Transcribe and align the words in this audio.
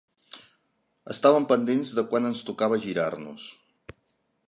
Estàvem 1.15 1.45
pendents 1.53 1.93
de 1.99 2.07
quan 2.15 2.27
ens 2.33 2.43
tocava 2.51 2.83
girar-nos. 2.87 3.49